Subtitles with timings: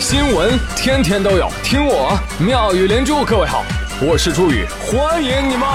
[0.00, 3.24] 新闻天天都有，听我妙语连珠。
[3.24, 3.64] 各位好，
[4.00, 5.68] 我是朱宇，欢迎你们！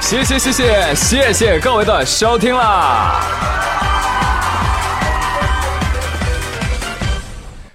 [0.00, 3.20] 谢谢谢谢谢谢各位的收听啦！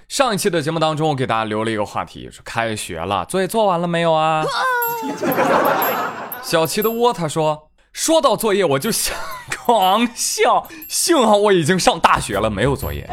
[0.08, 4.44] 上一期的节目当中，我给大家留了一个话题，是开学了，作业做完了没有啊？
[6.42, 9.14] 小齐的窝他说，说到作业我就想
[9.66, 13.04] 狂笑，幸好我已经上大学了，没有作业。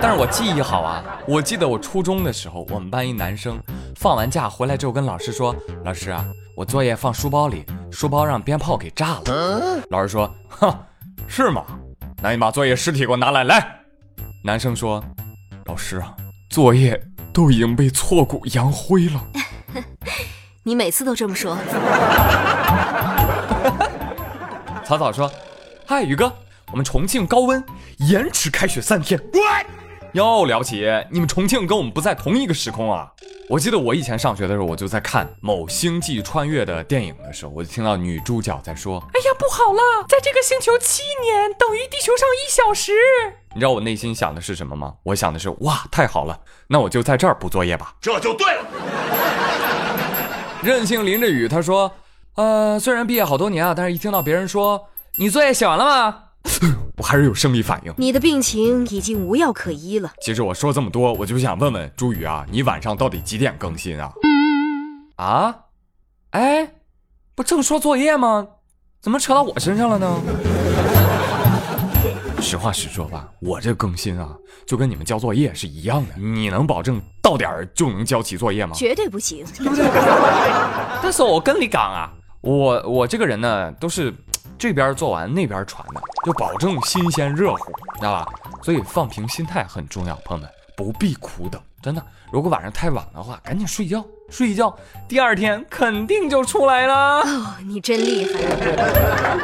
[0.00, 3.58] 但是我记忆好啊，我记得我初中的时候，我们班一男生
[3.96, 5.52] 放完假回来之后跟老师说，
[5.84, 6.24] 老师啊，
[6.56, 9.82] 我作业放书包里，书包让鞭炮给炸了。
[9.90, 10.72] 老师说，哼，
[11.26, 11.64] 是吗？
[12.22, 13.80] 那你把作业尸体给我拿来，来。
[14.44, 15.02] 男生说。
[15.66, 16.14] 老师啊，
[16.48, 17.00] 作业
[17.32, 19.20] 都已经被挫骨扬灰了。
[20.62, 21.58] 你每次都这么说。
[24.92, 25.32] 草草说
[25.88, 26.30] ：“嗨，宇哥，
[26.70, 27.64] 我们重庆高温，
[28.10, 29.18] 延迟开学三天。”
[30.12, 30.86] 哟，了不起！
[31.10, 33.10] 你们重庆跟我们不在同一个时空啊！
[33.48, 42.92] 我记得我以前上学的时候，我就在看某星际穿越的电影的时候，我就听到女主角在说：“哎呀，不好了，在这个星球七年等于地球上一小时。”
[43.54, 44.92] 你知道我内心想的是什么吗？
[45.04, 47.94] 我想的是：哇，太好了，那我就在这儿补作业吧。
[47.98, 48.66] 这就对了。
[50.62, 51.90] 任性淋着雨，他说
[52.36, 56.18] ：“呃，虽然毕业好多年啊，但是一听到别人说你作业写完了吗？”
[56.98, 57.94] 我还是有生理反应。
[57.96, 60.10] 你的病情已经无药可医了。
[60.22, 64.12] 其实我说这么多，我就想问问朱宇啊，你晚上到底几点更新啊？
[65.16, 65.54] 啊？
[66.30, 66.72] 哎，
[67.34, 68.46] 不正说作业吗？
[69.00, 70.20] 怎么扯到我身上了呢？
[72.40, 74.34] 实话实说吧，我这更新啊，
[74.66, 76.14] 就跟你们交作业是一样的。
[76.16, 78.74] 你能保证到点儿就能交齐作业吗？
[78.74, 79.84] 绝对不行，对不对？
[81.02, 82.10] 但是我跟你讲啊，
[82.42, 84.14] 我我这个人呢，都是。
[84.58, 88.24] 这边做完那边传的，就保证新鲜热乎，知道吧？
[88.62, 92.06] 所以放平心态很重要，朋友们不必苦等，真的。
[92.30, 94.72] 如果晚上太晚的话，赶紧睡觉，睡一觉，
[95.08, 97.22] 第二天肯定就出来了。
[97.22, 98.40] 哦，你真厉害。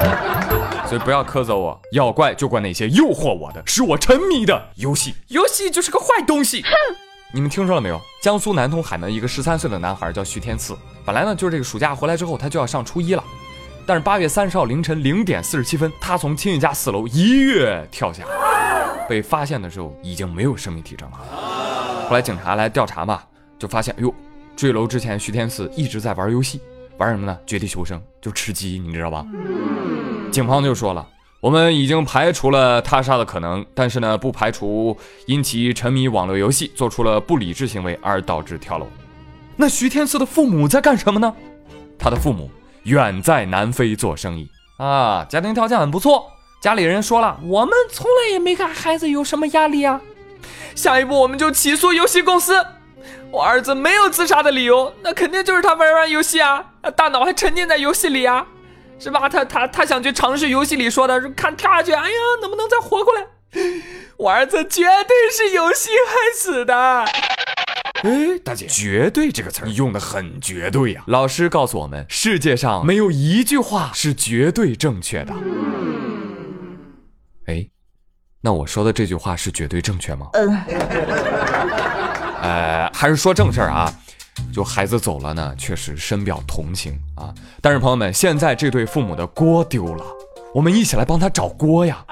[0.87, 5.17] 所以不要苛责我，要怪就怪那些诱惑我的、使我沉迷的游戏。
[5.29, 6.63] 游戏就是个坏东西。
[6.63, 6.69] 哼！
[7.31, 8.01] 你们听说了没有？
[8.23, 10.75] 江苏南通海门一个十三岁的男孩叫徐天赐，
[11.05, 13.23] 本来呢就是这个暑假回来之后，他就要上初一了。
[13.85, 18.25] 但是八月三十号凌晨零点四十七分，他从亲戚家四楼一跃跳下，
[19.07, 21.19] 被发现的时候已经没有生命体征了。
[22.09, 23.23] 后来警察来调查嘛，
[23.59, 24.15] 就发现，哎呦，
[24.57, 26.63] 坠楼之前徐天赐一直在玩游戏，
[26.97, 27.39] 玩什么呢？
[27.47, 29.27] 绝地求生，就吃鸡，你知道吧？
[30.33, 31.07] 警方就说了，
[31.41, 38.87] 我们已经排除了他杀的可能，但是呢，不排除因其沉迷网络游戏，做出了不理智行为而导致跳楼。
[39.57, 41.35] 那徐天赐的父母在干什么呢？
[41.99, 42.51] 他的父母。
[42.85, 44.49] 远在南非做生意
[44.79, 46.25] 啊，家庭条件很不错。
[46.63, 50.01] 家里人说了，我们从来也没看孩子有什么压力啊。
[50.75, 52.65] 下一步我们就起诉游戏公司。
[53.31, 56.65] 我儿子没有自杀的理由，那肯定就是他玩玩游戏啊，
[56.97, 58.47] 大脑还沉浸在游戏里啊，
[58.99, 59.29] 是吧？
[59.29, 63.27] 他他他想去尝试游戏里说的，看跳下去，哎呀，能不能再活过来？
[64.19, 67.05] 我儿子绝对是游戏害死的。
[68.03, 71.03] 哎，大姐，绝对这个词儿你用的很绝对呀！
[71.07, 75.33] 老师告诉我们，世界上没有一句话是绝对正确的。
[77.47, 77.67] 哎，
[78.43, 80.29] 那我说的这句话是绝对正确吗？
[80.35, 80.63] 嗯。
[82.43, 83.93] 呃，还是说正事儿啊？
[84.53, 87.35] 就孩子走了呢，确实深表同情啊。
[87.61, 90.05] 但是朋友们，现在这对父母的锅丢了，
[90.55, 92.05] 我们一起来帮他找锅呀。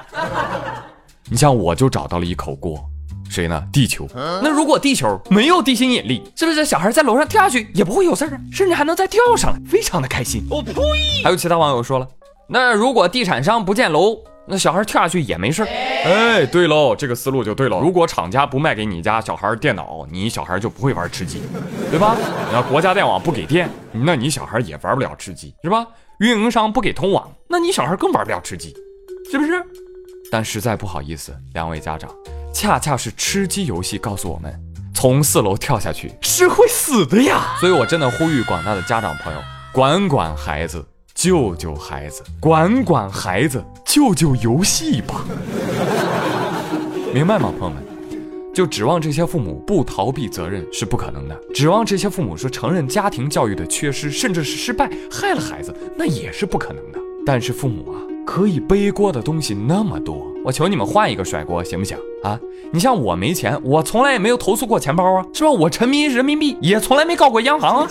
[1.29, 2.83] 你像我就找到了一口锅。
[3.29, 3.61] 谁呢？
[3.73, 4.07] 地球。
[4.15, 8.39] 那如果地球没有地心引力，是不是小孩在楼上跳下去也不会有事儿啊？
[8.53, 10.47] 甚至还能再跳上来，非常的开心。
[10.49, 10.73] 我呸！
[11.23, 12.07] 还有其他网友说了，
[12.47, 14.15] 那如果地产商不建楼，
[14.47, 15.67] 那小孩跳下去也没事儿。
[15.67, 17.79] 哎，对喽，这个思路就对了。
[17.79, 21.41] 如果厂家不卖给你家小孩电脑，你小孩就不会玩吃鸡，
[21.91, 22.15] 对吧？
[22.53, 25.85] 那国家电网不给电，那你小孩也玩不了吃鸡，是吧？
[26.19, 28.73] 运营商不给通网，那你小孩更玩不了吃鸡，
[29.29, 29.61] 是不是？
[30.31, 32.09] 但实在不好意思，两位家长。
[32.53, 34.51] 恰恰是吃鸡游戏告诉我们，
[34.95, 37.55] 从四楼跳下去是会死的呀！
[37.59, 39.39] 所以我真的呼吁广大的家长朋友，
[39.71, 40.83] 管管孩子，
[41.17, 45.25] 救救孩子，管管孩子，救救游戏吧！
[47.11, 47.83] 明白吗，朋友们？
[48.53, 56.99] 就指望这些父母不逃避责任是不可能的，指望这些父母说承认家庭教育的缺失，甚至是失败害了孩子，那也是不可能的。
[57.25, 57.97] 但是父母啊。
[58.23, 62.37] 可以背锅的东西那么多，我求你们换一个甩锅行不行啊？
[62.71, 65.49] 你像我没钱，我从来也没有投诉过钱包啊，是吧？
[65.49, 67.87] 我沉迷人民币，也从来没告过央行啊。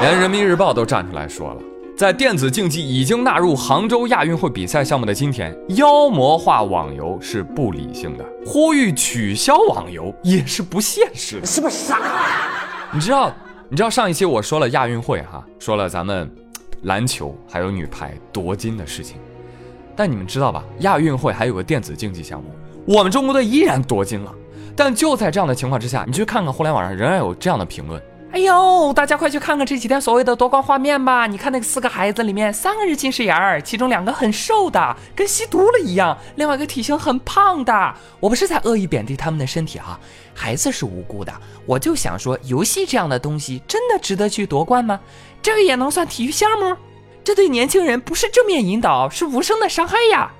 [0.00, 1.60] 连人民日报都站出来说了，
[1.96, 12.00] 在电子竞技已经纳入杭州亚运会比赛项目的今天，妖魔化网游是不理性的，呼吁取消网游也是不现实的，是不是傻？
[12.92, 13.32] 你知道？
[13.68, 16.28] 你知道上一期我说了亚运会哈，说了咱们
[16.82, 19.16] 篮球还有女排夺金的事情，
[19.94, 20.64] 但你们知道吧？
[20.80, 22.50] 亚运会还有个电子竞技项目，
[22.86, 24.34] 我们中国队依然夺金了。
[24.74, 28.02] 但就在这样的情况之下，你去看看互联网上仍然有这样的评论。
[28.34, 31.24] 哎呦，大家快去看看这几天所谓的夺冠画面吧！
[31.24, 37.94] 你看那个四个孩子里面，三个是近视眼儿，其中两个很瘦的，跟吸毒了一样；另外一个体型很胖的。
[38.18, 39.96] 我不是在恶意贬低他们的身体哈，
[40.34, 41.32] 孩子是无辜的。
[41.64, 44.98] 我就想说，游戏这样的东西真的值得去夺冠吗？
[45.40, 46.76] 这个也能算体育项目？
[47.22, 50.32] 这对年轻人不是正面引导，是无声的伤害呀！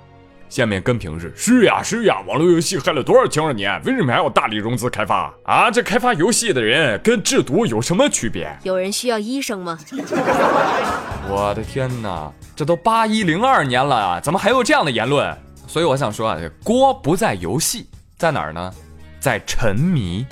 [0.54, 3.82] 下面跟评是是呀是呀，网络游戏害了多少青少年？
[3.84, 5.68] 为什么还要大力融资开发啊？
[5.68, 8.56] 这开发游戏的人跟制毒有什么区别？
[8.62, 9.76] 有人需要医生吗？
[11.28, 15.36] 我的天哪，这都八一零二年了啊，怎么还有这样的言论？
[15.66, 18.72] 所以我想说啊，锅不在游戏，在哪儿呢？
[19.18, 20.24] 在沉迷。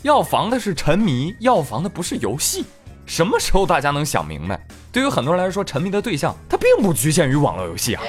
[0.00, 2.64] 要防的是沉迷，要防的不是游戏。
[3.04, 4.58] 什么时候大家能想明白？
[4.90, 8.02] 对于很多人来说，沉迷的对象它并不局限于网络游戏啊。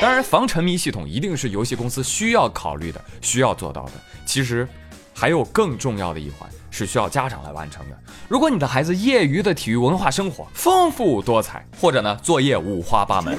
[0.00, 3.92] 当然，防沉迷系统一定是游戏公司需要考虑的、需要做到的。
[4.26, 4.68] 其实，
[5.14, 7.96] 还有更重要的一环是需要家长来完成的。
[8.28, 13.36] 如果你的孩子业余的体育文化生活丰富多彩，或者呢作业五花八门，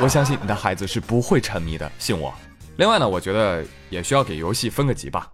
[0.00, 2.32] 我相信你的孩子是不会沉迷的，信我。
[2.76, 5.28] 另外呢，我觉得也需要给游戏分个级吧。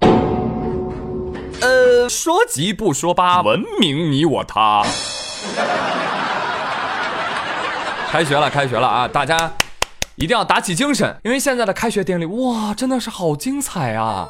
[1.60, 4.82] 呃，说级不说八，文明你我他。
[8.14, 9.08] 开学了，开学了啊！
[9.08, 9.50] 大家。
[10.14, 14.28] 一定要打起精神，因为现在的开学典礼哇，真的是好精彩啊！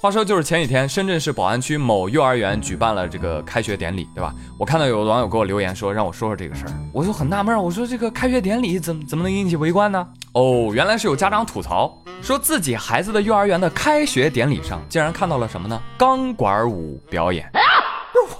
[0.00, 4.34] 话说，就是前几天，深圳市宝安区某幼儿园举办了这个开学典礼，对吧？
[4.58, 10.04] 我看到有网友给我留言说，让我说说这个事儿，我就很纳闷，我说这个开学典礼怎么怎么能引起围观呢？
[10.32, 15.80] 哦，原来是有家长吐槽，说自己孩子的幼儿园的开学典礼上，竟然看到了什么呢？
[15.96, 17.48] 钢管舞表演。
[17.54, 17.60] 那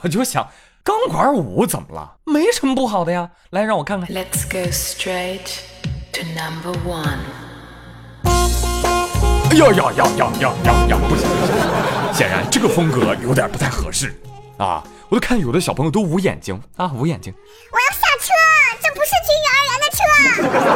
[0.02, 0.44] 我就想，
[0.84, 2.16] 钢管舞怎么了？
[2.24, 4.08] 没什么不好的呀，来让我看看。
[4.08, 5.60] Let's go straight。
[6.12, 7.18] to number one。
[8.24, 10.98] 哎呀呀呀呀呀呀呀！
[11.08, 14.14] 不行不行，显然这个风格有点不太合适
[14.58, 14.84] 啊！
[15.08, 17.32] 我都看有的小朋友都捂眼睛啊，捂眼睛。
[17.70, 18.32] 我要下车，
[18.82, 20.70] 这不是去幼儿园的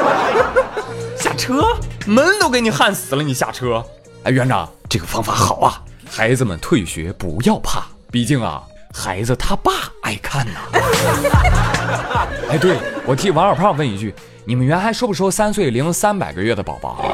[0.74, 1.16] 车。
[1.22, 1.76] 下车，
[2.06, 3.84] 门都给你焊死了，你下车？
[4.24, 5.82] 哎，园长，这个方法好啊！
[6.10, 8.62] 孩子们退学不要怕，毕竟啊，
[8.96, 9.72] 孩子他爸
[10.02, 10.60] 爱看呐。
[12.48, 14.14] 哎，对我替王小胖问一句。
[14.48, 17.04] 你们园还收不收三岁零三百个月的宝宝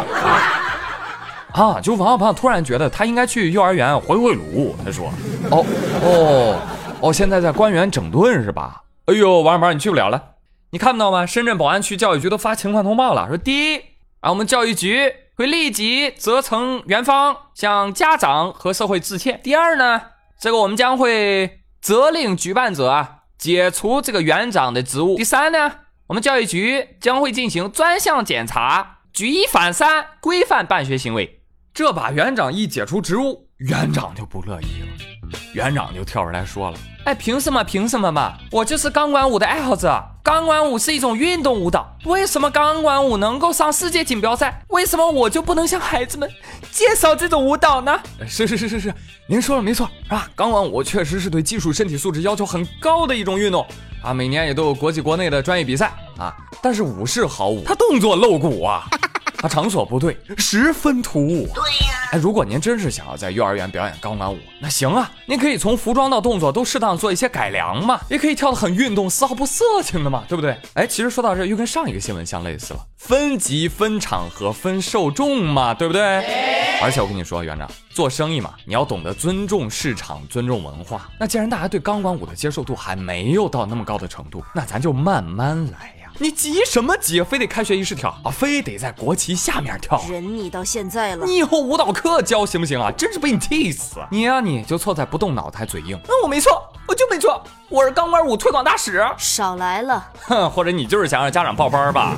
[1.52, 1.80] 啊？
[1.82, 4.76] 就王小胖突然觉得他应该去幼儿园回回炉。
[4.84, 5.10] 他说
[5.50, 5.64] ：“哦
[6.02, 6.58] 哦
[7.00, 10.22] 哦，现在在官员整顿是吧？”哎呦，王小胖你去不了了。
[10.70, 11.24] 你看不到吗？
[11.24, 13.78] 深圳宝安区教育局都发情况通报了，说第一
[14.20, 19.40] 啊，我们教育局会立即责成园方向家长和社会致歉。
[19.42, 20.02] 第二呢，
[20.38, 25.16] 这个我们将会责令举办者啊解除这个园长的职务。
[25.16, 25.80] 第三呢。
[26.08, 31.40] 我们教育局将会进行专项检查，举一反三，规范办学行为。
[31.72, 35.38] 这把园长一解除职务，园长就不乐意了。
[35.54, 37.64] 园长就跳出来说了：“哎，凭什么？
[37.64, 38.34] 凭什么嘛？
[38.50, 40.00] 我就是钢管舞的爱好者。
[40.22, 44.62] 钢管舞是一种运动舞蹈，为什么钢管舞能够上世界锦标赛？
[44.68, 46.30] 为什么我就不能向孩子们
[46.70, 47.98] 介绍这种舞蹈呢？”
[48.28, 48.94] 是是是是是，
[49.26, 50.30] 您说的没错，是吧？
[50.36, 53.66] 钢管舞确实是对技术、身体素质要求很高的一种运动。
[54.00, 58.84] 啊，每年也都有国际国内的专业比赛啊，但是舞是好舞，它动作露骨啊，
[59.38, 61.48] 它，场所不对，十分突兀。
[61.52, 70.54] 对呀，哎，如果您真是想要在幼儿园表演钢管舞，那行啊，您可以从服装到动作都适当做一些改良嘛，也可以跳得很运动，丝毫不色情的嘛，对不对？
[70.74, 76.02] 哎，其实说到这，又跟上一个新闻相类似了，分级、分场合、分受众嘛，对不对？
[76.82, 81.08] 而且我跟你说，园长做生意嘛，你要懂得尊重市场，尊重文化。
[81.18, 86.01] 那既然大家对钢管舞的接受度还没有到那么高的程度，那咱就慢慢来。
[86.18, 87.22] 你急什么急？
[87.22, 88.30] 非得开学仪式跳啊？
[88.30, 90.00] 非得在国旗下面跳？
[90.08, 92.90] 忍你到现在了，你以后舞蹈课教行不行啊？
[92.92, 93.96] 真是被你气死！
[94.10, 95.96] 你呀，你就错在不动脑子，还嘴硬。
[95.96, 99.04] 嗯，我没错，我就没错，我是钢管舞推广大使。
[99.18, 102.16] 少来了，哼，或者你就是想让家长报班吧？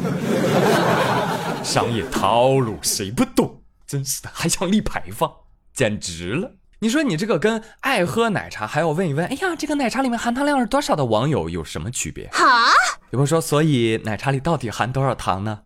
[1.62, 3.62] 商业套路谁不懂？
[3.86, 5.30] 真是的，还想立牌坊，
[5.74, 6.52] 简直了！
[6.80, 12.28] 你说你这个跟爱喝奶茶还要问一问，哎呀，这个奶茶里面含糖量是多少的网友有什么区别？
[12.30, 12.66] 哈？
[13.14, 15.56] 有朋友说，所以奶茶里到底含多少糖呢？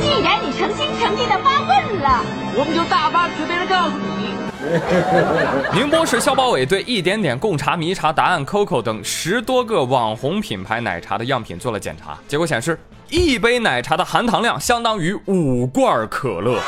[0.00, 2.24] 既然你诚心诚意的发问了，
[2.56, 16.58] 我们就大发慈悲的告诉你， 宁波市消保委对一点点、贡茶、迷茶、答案、COCO 等十多个网红品牌奶茶的样品做了检查，结果显示，一杯奶茶的含糖量相当于五罐可乐，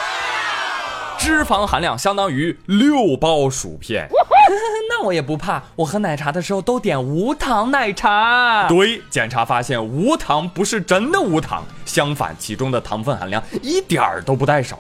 [1.17, 4.07] 脂肪含量相当于六包薯片。
[4.91, 8.67] 那我也不怕，我喝奶茶的时候都点无糖奶茶。
[8.69, 14.79] 对，检查发现无糖不是真的无糖，相反，其中的糖分含量一点儿都不带少。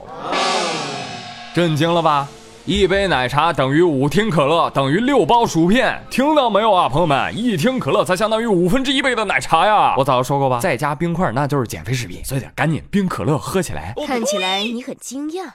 [1.55, 2.27] 震惊了吧？
[2.65, 7.35] 一杯奶茶等于五听可乐等于六包薯片，听到没有啊，朋友们？
[7.35, 9.95] 一听可乐才相当于五分之一杯的奶茶呀！
[9.97, 13.95] 我早就说过吧，再加冰块那就是减肥食品，所以得赶紧冰可乐喝起来。
[14.07, 15.47] 看起来你很惊讶。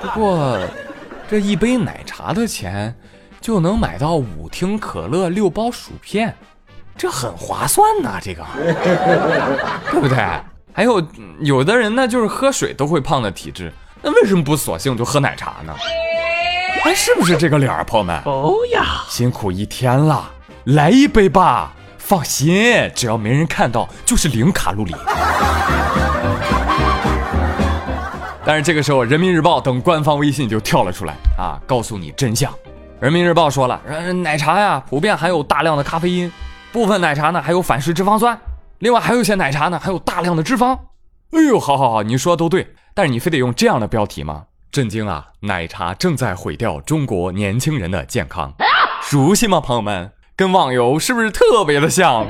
[0.00, 0.58] 不过。
[1.28, 2.94] 这一杯奶茶的钱，
[3.40, 6.34] 就能买到五听可乐、六包薯片，
[6.96, 8.18] 这很划算呐！
[8.22, 8.44] 这个，
[9.90, 10.16] 对不对？
[10.72, 11.04] 还有
[11.40, 15.74] 有的人呢，就是喝水都会胖的体质，那为什么不索性就喝奶茶呢？
[16.84, 18.20] 哎，是不是这个理儿，朋友们？
[18.24, 20.30] 哦呀，辛苦一天了，
[20.64, 21.72] 来一杯吧！
[21.98, 24.94] 放心，只要没人看到，就是零卡路里。
[28.46, 32.52] 但是这个时候，人民日报等官方微信就跳了出来啊，告诉你真相。
[33.00, 33.80] 人民日报说了，
[34.22, 36.32] 奶茶呀普遍含有大量的咖啡因，
[36.70, 38.38] 部分奶茶呢还有反式脂肪酸，
[38.78, 40.78] 另外还有一些奶茶呢还有大量的脂肪。
[41.32, 44.44] 哎呦，好好好，你说的都对，但是你非得用这样的标题吗？
[44.70, 45.26] 震惊啊！
[45.40, 48.54] 奶茶正在毁掉中国年轻人的健康，
[49.02, 50.12] 熟悉吗，朋友们？
[50.36, 52.22] 跟网游是不是特别的像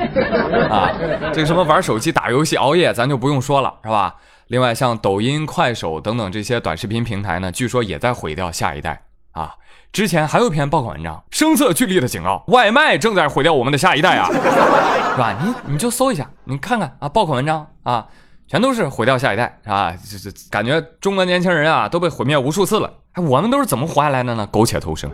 [0.71, 0.93] 啊？
[1.35, 4.15] 这个什么玩手机、打游戏、熬夜，咱就不用说了，是吧？
[4.49, 9.55] 另外，像抖音、快手等等这些短视频平台呢，据说也在毁掉下一代啊。
[9.93, 15.37] 之前还有一篇报告文章，声色俱厉的警告：外卖正在毁掉我们的下一代啊， 是吧？
[15.43, 18.07] 你你就搜一下，你看看啊，报告文章啊，
[18.47, 22.93] 全都是毁掉下一代啊，这这感觉中国年轻人啊都被毁灭无数次了。
[23.13, 24.47] 哎，我们都是怎么活下来的呢？
[24.53, 25.11] 苟且偷生。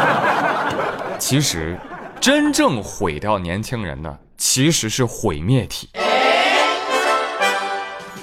[1.18, 1.78] 其实，
[2.20, 5.88] 真正毁掉年轻人的其实是毁灭体。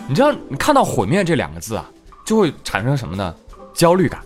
[0.08, 1.86] 你知道，你看到“毁灭”这两个字啊，
[2.26, 3.36] 就会产生什么呢？
[3.74, 4.22] 焦虑感，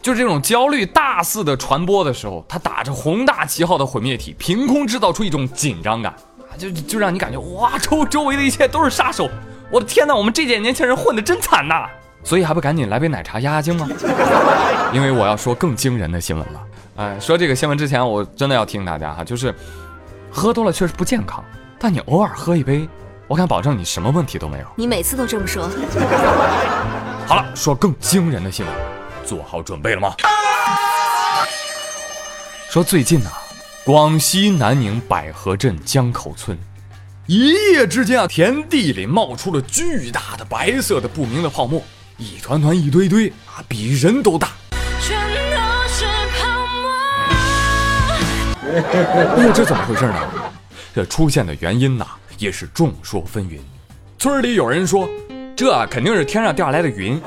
[0.00, 6.12] 就是这种焦虑大肆的传播的时候，它打着宏大旗号的毁灭体，凭空制造出一种紧张感
[6.50, 9.28] 啊，就就让你感觉哇，周周围的一切都是杀手！
[9.70, 11.86] 我的天哪，我们这届年轻人混得真惨呐！
[12.24, 13.86] 所以还不赶紧来杯奶茶压压惊吗？
[14.94, 16.60] 因为我要说更惊人的新闻了。
[16.96, 19.54] 哎，说这个新闻之前，我真的要提醒大家哈，就是
[20.30, 21.44] 喝多了确实不健康，
[21.78, 22.88] 但你偶尔喝一杯。
[23.28, 24.66] 我敢保证你什么问题都没有。
[24.74, 25.68] 你每次都这么说。
[27.26, 28.74] 好了，说更惊人的新闻，
[29.22, 30.14] 做好准备了吗？
[32.70, 33.30] 说最近呢，
[33.84, 36.56] 广西南宁百合镇江口村，
[37.26, 41.82] 一夜之间啊，田地里冒出了巨大的白色的不明的泡沫，
[42.16, 44.48] 一团团一堆堆啊，比人都大。
[45.02, 45.18] 全
[45.50, 46.06] 都是
[46.40, 46.48] 泡
[46.80, 46.90] 沫。
[49.36, 50.16] 哦，这怎么回事呢？
[50.94, 52.06] 这出现的原因呢？
[52.38, 53.58] 也是众说纷纭，
[54.16, 55.08] 村里有人说，
[55.56, 57.20] 这肯定是天上掉下来的云，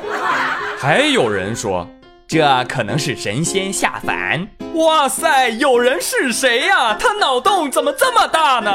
[0.80, 1.86] 还有人说，
[2.26, 4.48] 这可能是神仙下凡。
[4.76, 6.94] 哇塞，有人是谁呀？
[6.94, 8.72] 他脑洞怎么这么大呢？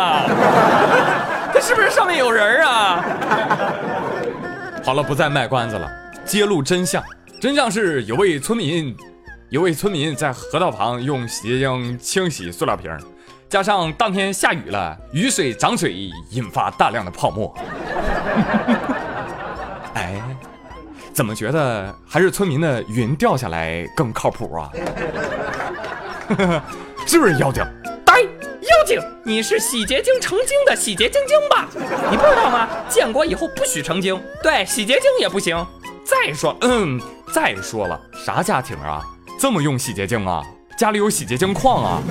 [1.54, 3.02] 他是不是上面有人啊？
[4.84, 5.90] 好了，不再卖关子了，
[6.26, 7.02] 揭露真相。
[7.40, 8.94] 真相是有位村民，
[9.48, 12.94] 有位村民在河道旁用洗洁精清洗塑料瓶。
[13.48, 17.54] 加上当天下雨了，雨水涨水引发大量的泡沫。
[19.94, 20.20] 哎，
[21.12, 24.70] 怎么觉得还是村民的云掉下来更靠谱啊？
[27.06, 27.64] 是不是妖精？
[28.04, 31.68] 呆，妖精，你是洗洁精成精的洗洁精精吧？
[32.10, 32.68] 你不知道吗？
[32.88, 35.64] 建国以后不许成精，对，洗洁精也不行。
[36.04, 37.00] 再说，嗯，
[37.32, 39.00] 再说了，啥家庭啊？
[39.38, 40.42] 这么用洗洁精啊？
[40.76, 42.02] 家里有洗洁精矿啊？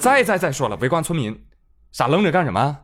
[0.00, 1.38] 再再再说了，围观村民，
[1.92, 2.74] 傻愣着干什么？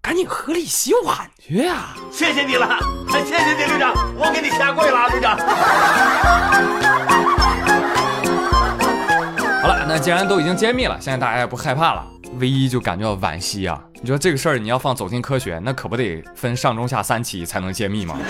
[0.00, 1.88] 赶紧河里洗碗去呀！
[2.10, 2.78] 谢谢你了，
[3.10, 5.36] 谢谢你，队长，我给你下跪了，队长。
[9.60, 12.02] 好了，那既然都已经揭秘了，现在大家也不害怕了，
[12.40, 13.78] 唯一就感觉到惋惜啊！
[14.00, 18.16] 你说这个事儿，你要放《走进科学》，那可不得分上中下三期才能揭秘吗？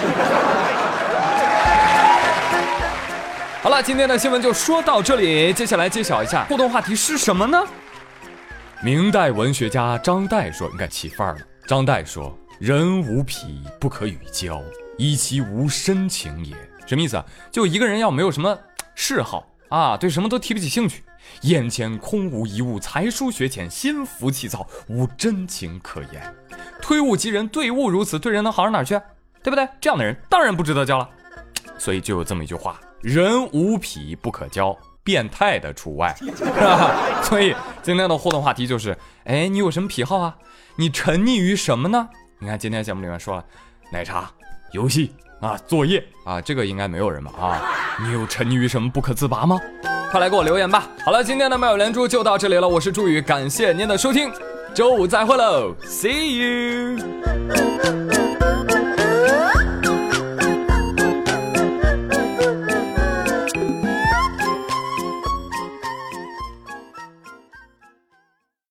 [3.62, 7.62] 好了，今天的新闻就说到这里，接下来揭晓一下互动话题是什么呢？
[8.84, 14.60] 明代文学家张岱说：“你看起范儿了。”张岱说：“人无癖不可与交，
[14.98, 17.24] 以其无深情也。”什么意思啊？
[17.52, 18.58] 就一个人要没有什么
[18.96, 21.04] 嗜好啊，对什么都提不起兴趣，
[21.42, 26.34] 眼前空无一物，才疏学浅，心浮气躁，无真情可言。
[26.80, 29.00] 推物及人，对物如此，对人能好到哪去？
[29.44, 29.68] 对不对？
[29.80, 31.08] 这样的人当然不值得交了。
[31.78, 36.14] 所以就有这么一句话：人无癖不可交，变态的除外。
[36.36, 36.90] 是吧？
[37.24, 40.34] 所以今天的互动话题就是：哎，你有什么癖好啊？
[40.76, 42.08] 你沉溺于什么呢？
[42.38, 43.44] 你看今天节目里面说了，
[43.92, 44.30] 奶茶、
[44.72, 47.32] 游戏啊、作业啊，这个应该没有人吧？
[47.38, 47.62] 啊，
[48.02, 49.60] 你有沉溺于什么不可自拔吗？
[50.10, 50.86] 快来给我留言吧！
[51.04, 54.30] 好了，今天的妙语连珠就到这里了，我是朱宇，感谢您的收听，
[54.74, 57.71] 周五再会喽，See you。